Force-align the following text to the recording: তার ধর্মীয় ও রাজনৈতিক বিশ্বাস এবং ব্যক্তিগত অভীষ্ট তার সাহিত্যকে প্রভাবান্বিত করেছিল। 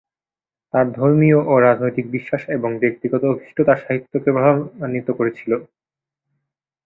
তার 0.73 0.85
ধর্মীয় 0.91 1.39
ও 1.43 1.59
রাজনৈতিক 1.59 2.05
বিশ্বাস 2.11 2.41
এবং 2.49 2.69
ব্যক্তিগত 2.79 3.23
অভীষ্ট 3.25 3.57
তার 3.61 3.79
সাহিত্যকে 3.83 4.19
প্রভাবান্বিত 4.27 5.07
করেছিল। 5.11 5.51